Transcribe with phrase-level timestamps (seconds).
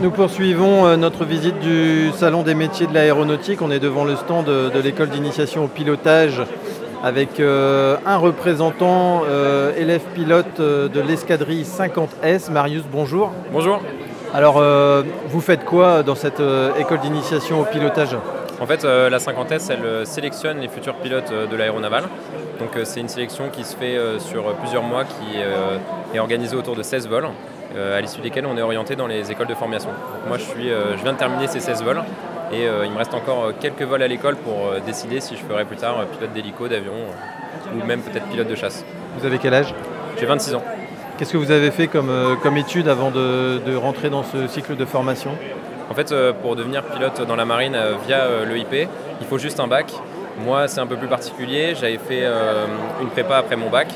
[0.00, 3.60] Nous poursuivons euh, notre visite du Salon des métiers de l'aéronautique.
[3.60, 6.40] On est devant le stand de, l'école d'initiation au pilotage
[7.04, 12.50] avec euh, un représentant euh, élève pilote de l'escadrille 50S.
[12.50, 13.30] Marius, bonjour.
[13.52, 13.82] Bonjour.
[14.32, 14.62] Alors,
[15.28, 16.40] vous faites quoi dans cette
[16.78, 18.16] école d'initiation au pilotage?
[18.60, 22.04] En fait, la 50S, elle sélectionne les futurs pilotes de l'aéronaval.
[22.60, 25.40] Donc, c'est une sélection qui se fait sur plusieurs mois, qui
[26.14, 27.26] est organisée autour de 16 vols.
[27.76, 29.90] Euh, à l'issue desquels on est orienté dans les écoles de formation.
[30.26, 32.02] moi je, suis, euh, je viens de terminer ces 16 vols
[32.52, 35.64] et euh, il me reste encore quelques vols à l'école pour décider si je ferai
[35.64, 36.94] plus tard pilote d'hélico, d'avion
[37.72, 38.84] ou même peut-être pilote de chasse.
[39.16, 39.72] Vous avez quel âge?
[40.18, 40.64] J'ai 26 ans.
[41.16, 42.10] Qu'est-ce que vous avez fait comme,
[42.42, 45.30] comme étude avant de, rentrer dans ce cycle de formation?
[45.90, 48.88] En fait, pour devenir pilote dans la marine via l'EIP,
[49.20, 49.92] il faut juste un bac.
[50.44, 51.74] Moi, c'est un peu plus particulier.
[51.74, 52.24] J'avais fait
[53.00, 53.88] une prépa après mon bac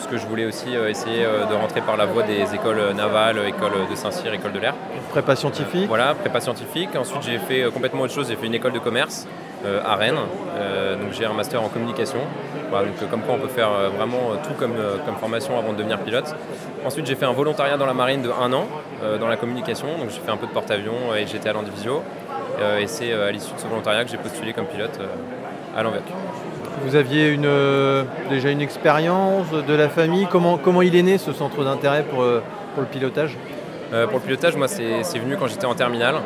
[0.00, 2.80] parce que je voulais aussi euh, essayer euh, de rentrer par la voie des écoles
[2.96, 4.74] navales, école de Saint-Cyr, école de l'air.
[5.10, 6.96] Prépa scientifique Voilà, prépa scientifique.
[6.96, 8.28] Ensuite, j'ai fait euh, complètement autre chose.
[8.28, 9.26] J'ai fait une école de commerce
[9.84, 10.16] à Rennes.
[11.02, 12.20] donc, j'ai un master en communication.
[12.72, 14.72] donc, comme quoi, on peut faire vraiment tout comme,
[15.04, 16.34] comme formation avant de devenir pilote.
[16.86, 18.66] Ensuite, j'ai fait un volontariat dans la marine de un an
[19.20, 19.98] dans la communication.
[19.98, 22.02] Donc, j'ai fait un peu de porte-avions et j'étais à l'Andivisio.
[22.80, 24.98] et c'est à l'issue de ce volontariat que j'ai postulé comme pilote
[25.76, 26.04] à l'Anvec.
[26.82, 31.62] Vous aviez euh, déjà une expérience de la famille comment, il est né ce centre
[31.62, 32.42] d'intérêt pour, euh,
[32.78, 33.36] le pilotage?
[33.92, 36.16] Euh, Pour le pilotage, moi c'est venu quand j'étais en terminale.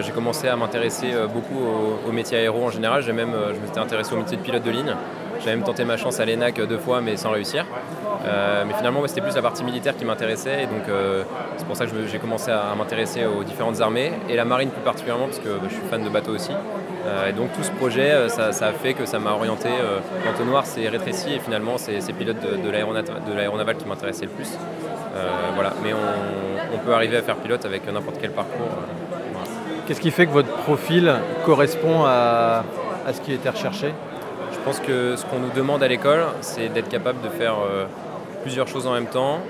[0.00, 1.60] j'ai commencé à m'intéresser beaucoup
[2.06, 3.02] au, métier aéro en général.
[3.12, 4.94] Même, je m'étais intéressé au métier de pilote de ligne.
[5.42, 7.64] J'ai même tenté ma chance à l'ENAC deux fois mais sans réussir.
[8.66, 10.84] mais finalement c'était plus la partie militaire qui m'intéressait et donc
[11.56, 14.82] c'est pour ça que j'ai commencé à, m'intéresser aux différentes armées et la marine plus
[14.82, 16.50] particulièrement parce que bah, je suis fan de bateaux aussi.
[17.06, 19.68] Euh, et donc tout ce projet, euh, ça, a fait que ça m'a orienté.
[19.68, 24.30] Euh, L'entonnoir s'est rétréci et finalement c'est ces pilotes de, de l'aéronaval qui m'intéressaient le
[24.30, 24.50] plus.
[25.54, 25.72] voilà.
[25.82, 28.68] Mais on, peut arriver à faire pilote avec n'importe quel parcours.
[29.86, 31.12] Qu'est-ce qui fait que votre profil
[31.44, 32.62] correspond à,
[33.12, 33.92] ce qui était recherché?
[34.52, 37.56] Je pense que ce qu'on nous demande à l'école, c'est d'être capable de faire
[38.42, 39.40] plusieurs choses en même temps,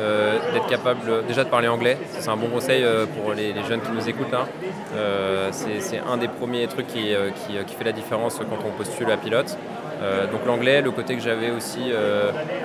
[0.00, 1.96] euh, d'être capable déjà de parler anglais.
[2.18, 4.46] C'est un bon conseil euh, pour les, jeunes qui nous écoutent là.
[4.96, 7.14] Euh, c'est un des premiers trucs qui,
[7.66, 9.56] qui, fait la différence quand on postule à pilote.
[10.32, 11.90] donc l'anglais, le côté que j'avais aussi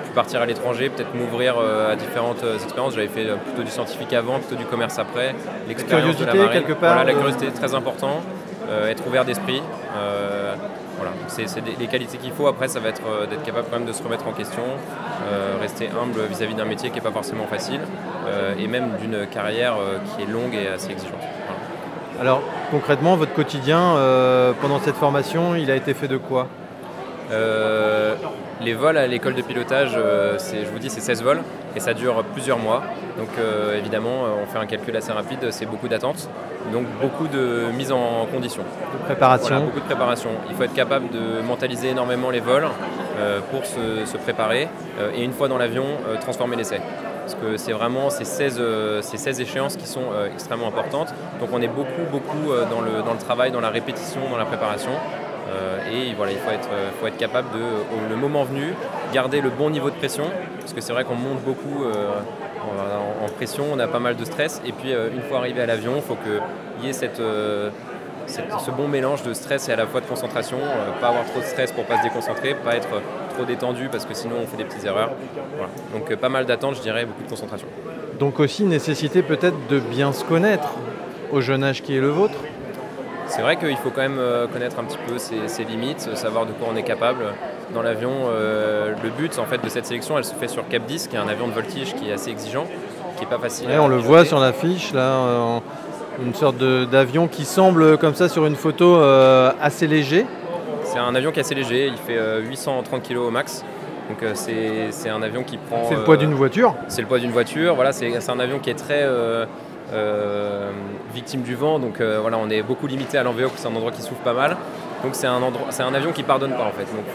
[0.06, 2.96] pu partir à l'étranger, peut-être m'ouvrir à différentes expériences.
[2.96, 5.36] J'avais fait plutôt du scientifique avant, plutôt du commerce après.
[5.68, 6.52] L'expérience de la marine.
[6.52, 6.94] quelque part.
[6.94, 8.22] Voilà, la curiosité est très important.
[8.88, 9.62] être ouvert d'esprit.
[11.00, 11.46] Voilà, c'est
[11.80, 12.48] les qualités qu'il faut.
[12.48, 14.64] Après, ça va être euh, d'être capable quand même de se remettre en question,
[15.32, 17.80] euh, rester humble vis-à-vis d'un métier qui n'est pas forcément facile,
[18.28, 21.22] euh, et même d'une carrière qui est longue et assez exigeante.
[22.20, 23.96] Alors, concrètement, votre quotidien
[24.62, 26.48] pendant cette formation, il a été fait de quoi?
[28.62, 31.42] Les vols à l'école de pilotage, je vous dis, c'est 16 vols
[31.76, 32.84] et ça dure plusieurs mois.
[33.18, 33.30] Donc
[33.78, 36.30] évidemment, on fait un calcul assez rapide, c'est beaucoup d'attentes.
[36.72, 38.64] Donc beaucoup de mise en condition.
[38.94, 39.66] De préparation.
[39.66, 40.30] beaucoup de préparation.
[40.50, 42.68] Il faut être capable de mentaliser énormément les vols
[43.20, 44.68] euh, pour se, préparer
[45.00, 46.80] euh, et une fois dans l'avion, euh, transformer l'essai.
[47.22, 48.62] Parce que c'est vraiment ces 16,
[49.02, 51.14] ces 16 échéances qui sont extrêmement importantes.
[51.40, 54.46] Donc on est beaucoup, beaucoup dans, le, dans le travail, dans la répétition, dans la
[54.46, 54.90] préparation.
[55.92, 56.70] Et voilà, il faut être,
[57.08, 58.74] être capable de, au, le moment venu,
[59.14, 60.26] garder le bon niveau de pression.
[60.60, 61.86] Parce que c'est vrai qu'on monte beaucoup
[63.24, 64.62] en, pression, on a pas mal de stress.
[64.66, 67.70] Et puis euh, une fois arrivé à l'avion, il faut qu'il y ait euh,
[68.28, 71.40] ce bon mélange de stress et à la fois de concentration, euh, pas avoir trop
[71.40, 73.02] de stress pour pas se déconcentrer, pas être
[73.36, 75.12] trop détendu parce que sinon on fait des petites erreurs.
[75.94, 77.68] Donc pas mal d'attente, je dirais, beaucoup de concentration.
[78.20, 80.70] Donc aussi nécessité peut-être de bien se connaître
[81.32, 82.38] au jeune âge qui est le vôtre
[83.30, 84.20] c'est vrai qu'il faut quand même
[84.52, 87.24] connaître un petit peu ses, limites, savoir de quoi on est capable
[87.74, 88.30] dans l'avion.
[88.30, 91.20] le but en fait de cette sélection, elle se fait sur Cap 10, qui est
[91.20, 92.66] un avion de voltige qui est assez exigeant
[93.26, 93.68] pas facile.
[93.80, 95.60] on le voit sur l'affiche là, euh,
[96.24, 100.26] une sorte d'avion qui semble comme ça sur une photo euh, assez léger.
[100.84, 103.64] C'est un avion qui est assez léger, il fait 830 euh, kg au max.
[104.10, 105.84] Donc c'est un avion qui prend.
[105.88, 106.74] C'est le poids d'une voiture.
[106.88, 107.76] C'est le poids d'une voiture.
[107.76, 109.06] Voilà, c'est un avion qui est très
[111.14, 111.80] victime du vent.
[111.80, 114.58] Donc voilà, on est beaucoup limité à l'envéo, c'est un endroit qui souffre pas mal.
[115.04, 116.86] Donc c'est un, un avion qui pardonne pas en fait.
[116.96, 117.06] Donc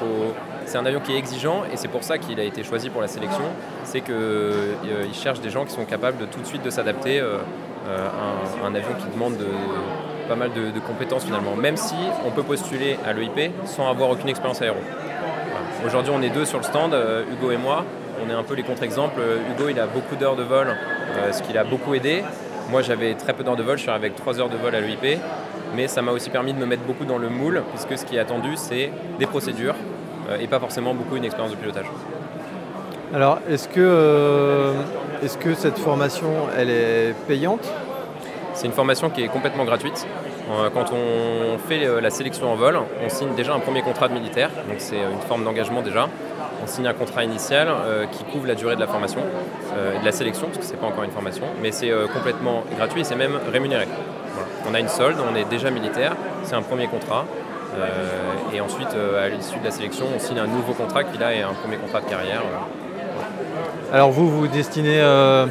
[0.66, 3.00] c'est un avion qui est exigeant et c'est pour ça qu'il a été choisi pour
[3.00, 3.44] la sélection.
[3.84, 7.20] C'est qu'il euh, cherche des gens qui sont capables de tout de suite de s'adapter
[7.20, 7.38] euh,
[7.88, 8.08] euh,
[8.62, 9.36] à un, avion qui demande
[10.28, 11.54] pas mal de, compétences finalement.
[11.54, 11.94] Même si
[12.26, 14.78] on peut postuler à l'EIP sans avoir aucune expérience aéro.
[15.86, 16.96] Aujourd'hui on est deux sur le stand,
[17.30, 17.84] Hugo et moi.
[18.24, 19.20] On est un peu les contre-exemples.
[19.50, 20.74] Hugo il a beaucoup d'heures de vol,
[21.30, 22.24] ce qui l'a beaucoup aidé.
[22.70, 24.80] Moi j'avais très peu d'heures de vol, je suis avec 3 heures de vol à
[24.80, 25.18] l'EIP
[25.74, 28.16] mais ça m'a aussi permis de me mettre beaucoup dans le moule, puisque ce qui
[28.16, 29.74] est attendu, c'est des procédures
[30.30, 31.86] euh, et pas forcément beaucoup une expérience de pilotage.
[33.12, 34.72] Alors, est-ce que, euh,
[35.22, 37.66] est que cette formation, elle est payante?
[38.54, 40.06] C'est une formation qui est complètement gratuite.
[40.74, 44.50] Quand on fait la sélection en vol, on signe déjà un premier contrat de militaire,
[44.68, 46.08] donc c'est une forme d'engagement déjà.
[46.62, 47.68] On signe un contrat initial
[48.12, 49.20] qui couvre la durée de la formation,
[49.94, 52.64] et de la sélection, parce que ce n'est pas encore une formation, mais c'est complètement
[52.76, 53.86] gratuit et c'est même rémunéré.
[54.68, 56.12] On a une solde, on est déjà militaire,
[56.44, 57.26] c'est un premier contrat.
[58.52, 61.42] et ensuite, à l'issue de la sélection, on signe un nouveau contrat qui là est
[61.42, 62.42] un premier contrat de carrière.
[63.92, 65.46] Alors vous, vous destinez euh,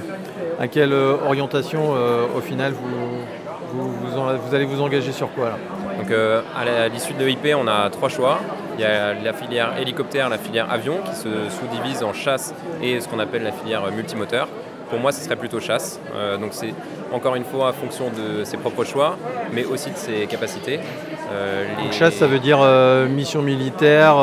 [0.60, 5.58] à quelle euh, orientation euh, au final vous, vous, allez vous engager sur quoi
[6.04, 8.42] Donc à l'issue de l'EIP, on a trois choix.
[8.78, 13.00] Il y a la filière hélicoptère, la filière avion qui se sous-divise en chasse et
[13.00, 14.50] ce qu'on appelle la filière multimoteur.
[14.90, 16.02] Pour moi, ce serait plutôt chasse.
[16.42, 16.74] donc c'est
[17.14, 19.18] encore une fois en fonction de ses propres choix,
[19.54, 20.82] mais aussi de ses capacités.
[21.82, 22.60] Donc chasse, ça veut dire
[23.10, 24.16] mission militaire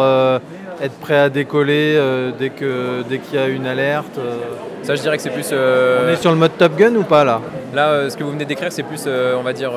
[0.82, 2.68] être prêt à décoller euh, dès qu'il
[3.08, 4.38] dès qu'il y a une alerte euh.
[4.82, 5.50] Ça, je dirais que c'est plus.
[5.52, 7.42] Euh, on est sur le mode Top Gun ou pas là?
[7.74, 9.72] Là, ce que vous venez d'écrire, c'est plus, on va dire,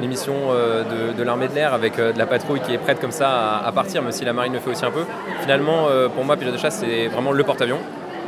[0.00, 0.34] l'émission
[1.16, 4.02] de, l'armée de l'air avec de la patrouille qui est prête comme ça à, partir,
[4.02, 5.04] même si la marine le fait aussi un peu.
[5.42, 7.78] Finalement, pour moi, pilote de chasse, c'est vraiment le porte-avions.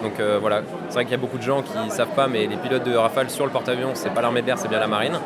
[0.03, 2.47] Donc voilà, c'est vrai qu'il y a beaucoup de gens qui ne savent pas, mais
[2.47, 4.87] les pilotes de Rafale sur le porte-avions, c'est pas l'armée de l'air, c'est bien la
[4.87, 5.19] marine.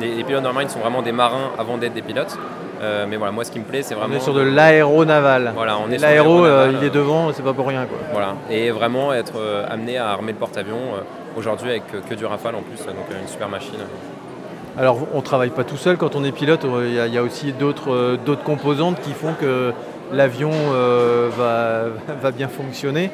[0.00, 2.38] Les, les, pilotes de la marine sont vraiment des marins avant d'être des pilotes.
[2.84, 4.14] Euh, mais voilà, moi ce qui me plaît, c'est vraiment.
[4.14, 5.52] On est sur de l'aéronaval.
[5.54, 7.86] Voilà, on est L'aéro, euh, il est devant, c'est pas pour rien.
[7.86, 7.98] Quoi.
[8.12, 10.80] Voilà, et vraiment être euh, amené à armer le porte-avions
[11.36, 13.78] aujourd'hui avec que du Rafale en plus, donc une super machine.
[14.76, 17.52] Alors on ne travaille pas tout seul quand on est pilote, il y, a aussi
[17.52, 19.72] d'autres composantes qui font que
[20.12, 21.84] l'avion va,
[22.22, 23.10] va, bien fonctionner.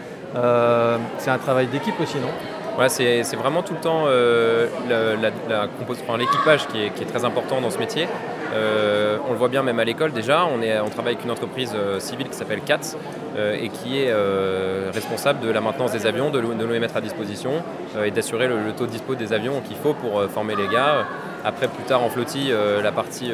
[1.18, 2.88] c'est un travail d'équipe aussi, non?
[2.88, 4.06] C'est vraiment tout le temps
[6.16, 8.08] l'équipage qui est, très important dans ce métier.
[8.52, 10.58] Euh, on le voit bien même à l'école déjà, on,
[10.90, 12.96] travaille avec une entreprise euh, civile qui s'appelle CATS
[13.36, 14.12] euh, et qui est
[14.92, 17.62] responsable de la maintenance des avions, de, nous les mettre à disposition
[18.04, 21.06] et d'assurer le, taux de dispo des avions qu'il faut pour former les gars.
[21.42, 22.52] Après, plus tard en flottille,
[22.82, 23.32] la partie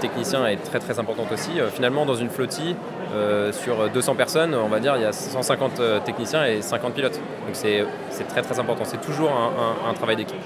[0.00, 1.50] technicien est très très importante aussi.
[1.72, 2.76] finalement, dans une flottille,
[3.52, 7.16] sur 200 personnes, on va dire, il y a 150 techniciens et 50 pilotes.
[7.46, 8.84] Donc c'est très très important.
[8.84, 9.30] C'est toujours
[9.88, 10.36] un travail d'équipe.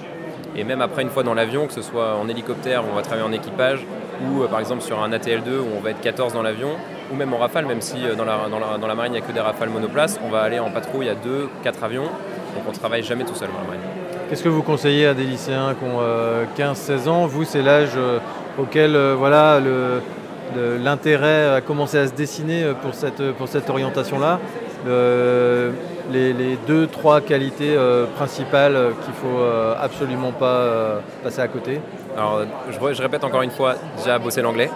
[0.55, 3.01] Et même après, une fois dans l'avion, que ce soit en hélicoptère où on va
[3.01, 3.85] travailler en équipage,
[4.21, 6.69] ou euh, par exemple sur un ATL2 où on va être 14 dans l'avion,
[7.11, 9.27] ou même en rafale, même si euh, dans, la, dans, la, marine il n'y a
[9.27, 12.71] que des rafales monoplaces, on va aller en patrouille à 2, 4 avions, donc on
[12.71, 13.81] travaille jamais tout seul dans la marine.
[14.29, 15.99] Qu'est-ce que vous conseillez à des lycéens qui ont
[16.57, 17.25] 15-16 euh, ans?
[17.25, 17.97] Vous, c'est l'âge
[18.57, 19.59] auquel voilà,
[20.79, 24.39] l'intérêt a commencé à se dessiner pour cette, pour cette orientation-là
[26.11, 31.47] les, deux, trois qualités euh, principales qu'il ne faut euh, absolument pas euh, passer à
[31.47, 31.79] côté
[32.17, 34.69] Alors, je, répète encore une fois, déjà bosser l'anglais.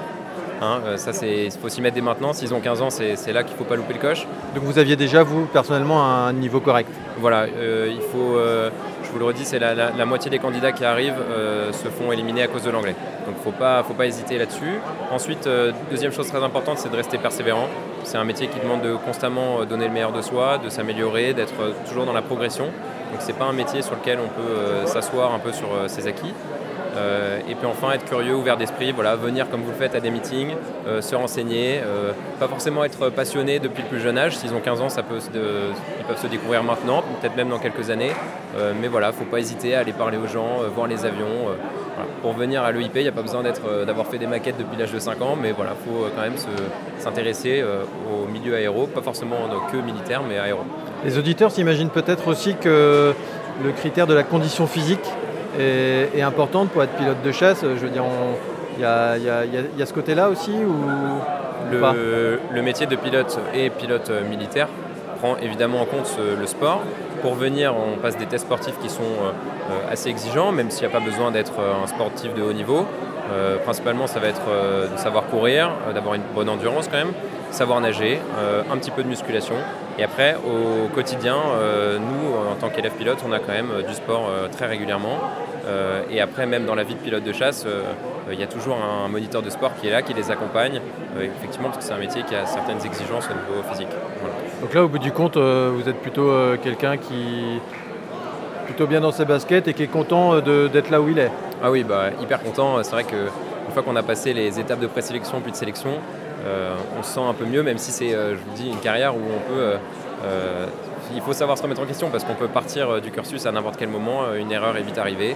[0.59, 2.33] Hein, ça, il faut s'y mettre dès maintenant.
[2.33, 4.25] S'ils ont 15 ans, c'est là qu'il ne faut pas louper le coche.
[4.56, 6.89] Donc vous aviez déjà, vous, personnellement, un niveau correct?
[7.19, 8.39] Voilà, il faut,
[9.07, 11.21] je vous le redis, c'est la, moitié des candidats qui arrivent
[11.71, 12.95] se font éliminer à cause de l'anglais.
[13.25, 14.80] Donc il ne faut pas, hésiter là-dessus.
[15.12, 15.50] Ensuite,
[15.89, 17.68] deuxième chose très importante, c'est de rester persévérant.
[18.07, 21.33] C'est un métier qui demande de constamment euh, donner le meilleur de soi, de s'améliorer,
[21.33, 22.68] d'être euh, toujours dans la progression.
[23.12, 26.07] Donc c'est pas un métier sur lequel on peut euh, s'asseoir un peu sur ses
[26.07, 26.33] acquis.
[27.50, 30.10] Et puis enfin être curieux, ouvert d'esprit, voilà, venir comme vous le faites à des
[30.10, 30.54] meetings,
[31.02, 31.82] se renseigner,
[32.40, 34.38] pas forcément être passionné depuis le plus jeune âge.
[34.38, 37.90] S'ils ont 15 ans, ça peut ils peuvent se découvrir maintenant, peut-être même dans quelques
[37.90, 38.12] années.
[38.82, 41.50] mais voilà, faut pas hésiter à aller parler aux gens, voir les avions.
[42.22, 44.77] Pour venir à l'EIP, il n'y a pas besoin euh, d'avoir fait des maquettes depuis
[44.77, 46.36] l'âge de 5 ans, mais voilà, il faut euh, quand même
[47.00, 49.38] s'intéresser euh, au milieu aéro, pas forcément
[49.72, 50.62] que militaire, mais aéro.
[51.04, 53.13] Les auditeurs s'imaginent peut-être aussi que
[53.63, 55.06] le critère de la condition physique
[55.60, 57.62] est, est importante pour être pilote de chasse.
[57.62, 58.04] Je veux dire,
[58.77, 60.75] il y, a, ce côté-là aussi ou
[61.72, 64.68] le, le, métier de pilote et pilote militaire
[65.20, 66.82] prend évidemment en compte le sport,
[67.22, 69.32] pour venir, on passe des tests sportifs qui sont euh,
[69.72, 72.54] euh, assez exigeants, même s'il n'y a pas besoin d'être euh, un sportif de haut
[72.54, 72.86] niveau.
[73.66, 74.48] principalement, ça va être
[74.94, 77.12] de savoir courir, d'avoir une bonne endurance quand même,
[77.51, 78.22] savoir nager,
[78.72, 79.56] un petit peu de musculation.
[80.00, 81.38] Et après, au quotidien,
[82.00, 85.18] nous, en tant qu'élèves pilotes, on a quand même du sport très régulièrement.
[86.12, 87.66] et après, même dans la vie de pilote de chasse,
[88.32, 90.82] il y a toujours un moniteur de sport qui est là, qui les accompagne,
[91.20, 93.89] effectivement, parce que c'est un métier qui a certaines exigences au niveau physique.
[94.62, 97.60] Donc là, au bout du compte, euh, vous êtes plutôt euh, quelqu'un qui
[98.66, 101.32] plutôt bien dans ses baskets et qui est content euh, d'être là où il est.
[101.63, 102.82] Ah oui, bah, hyper content.
[102.82, 105.92] C'est vrai qu'une fois qu'on a passé les étapes de présélection puis de sélection,
[106.98, 109.20] on se sent un peu mieux, même si c'est, je vous dis, une carrière où
[109.20, 109.75] on peut
[111.16, 113.77] il faut savoir se remettre en question parce qu'on peut partir du cursus à n'importe
[113.77, 115.36] quel moment, une erreur est vite arrivée.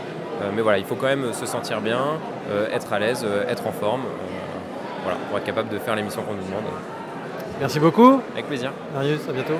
[0.53, 2.19] mais voilà, il faut quand même se sentir bien,
[2.73, 4.01] être à l'aise, être en forme,
[5.03, 6.63] voilà, pour être capable de faire l'émission qu'on nous demande.
[7.59, 8.21] Merci beaucoup.
[8.33, 8.71] Avec plaisir.
[8.93, 9.53] Marius, à bientôt.